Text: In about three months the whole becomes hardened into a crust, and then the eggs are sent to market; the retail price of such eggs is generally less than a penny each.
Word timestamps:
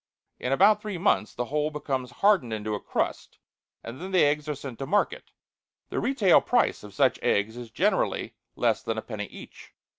In 0.39 0.51
about 0.51 0.81
three 0.81 0.97
months 0.97 1.35
the 1.35 1.45
whole 1.45 1.69
becomes 1.69 2.09
hardened 2.09 2.51
into 2.53 2.73
a 2.73 2.79
crust, 2.79 3.37
and 3.83 4.01
then 4.01 4.09
the 4.09 4.23
eggs 4.25 4.49
are 4.49 4.55
sent 4.55 4.79
to 4.79 4.87
market; 4.87 5.29
the 5.89 5.99
retail 5.99 6.41
price 6.41 6.81
of 6.83 6.95
such 6.95 7.19
eggs 7.21 7.55
is 7.55 7.69
generally 7.69 8.33
less 8.55 8.81
than 8.81 8.97
a 8.97 9.03
penny 9.03 9.25
each. 9.25 9.75